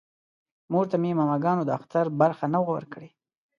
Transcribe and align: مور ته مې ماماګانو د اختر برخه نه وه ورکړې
مور 0.71 0.85
ته 0.91 0.95
مې 1.01 1.11
ماماګانو 1.19 1.63
د 1.65 1.69
اختر 1.77 2.05
برخه 2.21 2.45
نه 2.53 2.59
وه 2.61 2.69
ورکړې 2.75 3.09